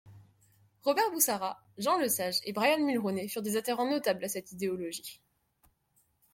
Robert 0.83 1.11
Bourassa, 1.11 1.59
Jean 1.77 1.99
Lesage 1.99 2.39
et 2.45 2.53
Brian 2.53 2.79
Mulroney 2.83 3.27
furent 3.27 3.43
des 3.43 3.55
adhérents 3.55 3.87
notables 3.87 4.23
à 4.25 4.29
cette 4.29 4.51
idéologie. 4.51 5.21